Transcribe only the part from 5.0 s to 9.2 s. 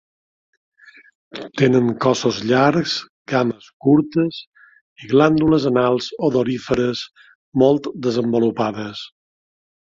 i glàndules anals odoríferes molt desenvolupades.